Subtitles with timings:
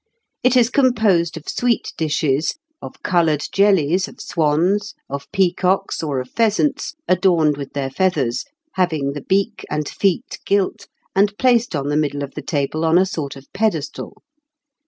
[0.43, 6.31] It is composed of sweet dishes, of coloured jellies of swans, of peacocks, or of
[6.31, 11.97] pheasants adorned with their feathers, having the beak and feet gilt, and placed on the
[11.97, 14.23] middle of the table on a sort of pedestal.